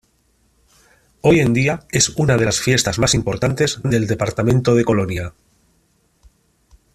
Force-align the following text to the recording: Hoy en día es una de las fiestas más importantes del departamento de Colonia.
Hoy 1.21 1.41
en 1.41 1.53
día 1.53 1.85
es 1.91 2.09
una 2.17 2.35
de 2.35 2.45
las 2.45 2.59
fiestas 2.59 2.97
más 2.97 3.13
importantes 3.13 3.79
del 3.83 4.07
departamento 4.07 4.73
de 4.73 4.83
Colonia. 4.83 5.35